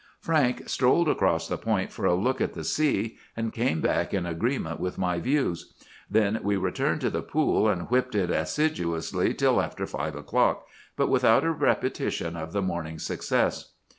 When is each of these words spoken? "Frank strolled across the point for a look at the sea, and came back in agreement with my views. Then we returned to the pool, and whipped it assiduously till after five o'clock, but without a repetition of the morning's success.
"Frank 0.19 0.67
strolled 0.67 1.07
across 1.07 1.47
the 1.47 1.59
point 1.59 1.91
for 1.91 2.07
a 2.07 2.15
look 2.15 2.41
at 2.41 2.53
the 2.55 2.63
sea, 2.63 3.19
and 3.37 3.53
came 3.53 3.81
back 3.81 4.15
in 4.15 4.25
agreement 4.25 4.79
with 4.79 4.97
my 4.97 5.19
views. 5.19 5.75
Then 6.09 6.39
we 6.41 6.57
returned 6.57 7.01
to 7.01 7.11
the 7.11 7.21
pool, 7.21 7.69
and 7.69 7.87
whipped 7.91 8.15
it 8.15 8.31
assiduously 8.31 9.35
till 9.35 9.61
after 9.61 9.85
five 9.85 10.15
o'clock, 10.15 10.65
but 10.95 11.07
without 11.09 11.43
a 11.43 11.51
repetition 11.51 12.35
of 12.35 12.51
the 12.51 12.63
morning's 12.63 13.05
success. 13.05 13.73